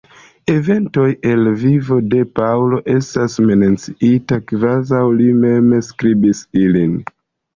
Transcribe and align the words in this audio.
Eventoj 0.51 1.03
el 1.31 1.41
la 1.47 1.51
vivo 1.63 1.97
de 2.13 2.21
Paŭlo 2.39 2.79
estas 2.93 3.35
menciitaj 3.49 4.39
kvazaŭ 4.53 5.03
li 5.19 5.27
mem 5.43 5.69
skribis 5.91 6.41
ilin. 6.63 6.97